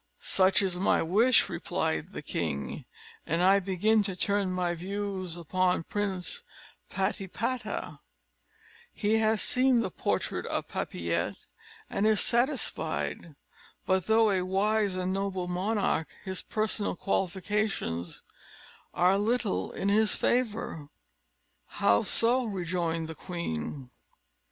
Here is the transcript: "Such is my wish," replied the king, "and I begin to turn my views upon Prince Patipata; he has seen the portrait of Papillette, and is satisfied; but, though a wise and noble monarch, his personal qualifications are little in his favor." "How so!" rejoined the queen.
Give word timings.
"Such 0.17 0.63
is 0.63 0.77
my 0.77 1.03
wish," 1.03 1.47
replied 1.47 2.07
the 2.11 2.23
king, 2.23 2.85
"and 3.27 3.43
I 3.43 3.59
begin 3.59 4.01
to 4.05 4.15
turn 4.15 4.51
my 4.51 4.73
views 4.73 5.37
upon 5.37 5.83
Prince 5.83 6.41
Patipata; 6.89 7.99
he 8.91 9.17
has 9.17 9.43
seen 9.43 9.81
the 9.81 9.91
portrait 9.91 10.47
of 10.47 10.67
Papillette, 10.67 11.45
and 11.87 12.07
is 12.07 12.19
satisfied; 12.19 13.35
but, 13.85 14.07
though 14.07 14.31
a 14.31 14.41
wise 14.41 14.95
and 14.95 15.13
noble 15.13 15.47
monarch, 15.47 16.07
his 16.25 16.41
personal 16.41 16.95
qualifications 16.95 18.23
are 18.95 19.19
little 19.19 19.71
in 19.71 19.87
his 19.89 20.15
favor." 20.15 20.87
"How 21.67 22.01
so!" 22.01 22.45
rejoined 22.45 23.07
the 23.07 23.13
queen. 23.13 23.91